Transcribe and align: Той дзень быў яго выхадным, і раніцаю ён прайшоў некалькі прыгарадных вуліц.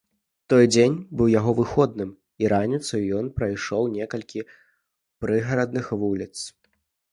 Той 0.51 0.63
дзень 0.75 0.95
быў 1.19 1.27
яго 1.39 1.51
выхадным, 1.59 2.09
і 2.45 2.49
раніцаю 2.55 3.03
ён 3.21 3.29
прайшоў 3.37 3.83
некалькі 3.99 4.39
прыгарадных 5.21 5.95
вуліц. 6.05 6.35